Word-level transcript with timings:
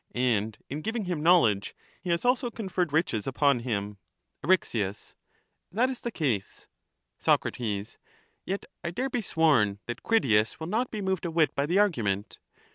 and 0.15 0.57
in 0.67 0.81
giving 0.81 1.05
him 1.05 1.21
knowledge 1.21 1.75
he 2.01 2.09
has 2.09 2.25
also 2.25 2.49
conferred 2.49 2.91
riches 2.91 3.27
upon 3.27 3.59
him. 3.59 3.97
Eryx. 4.43 5.13
That 5.71 5.91
is 5.91 6.01
the 6.01 6.09
case. 6.09 6.67
Soc. 7.19 7.45
Yet 7.59 8.65
I 8.83 8.89
dare 8.89 9.11
be 9.11 9.21
sworn 9.21 9.77
that 9.85 10.01
Critias 10.01 10.59
will 10.59 10.65
not 10.65 10.89
be 10.89 11.03
moved 11.03 11.25
a 11.25 11.29
whit 11.29 11.53
by 11.53 11.67
the 11.67 11.77
argument. 11.77 12.39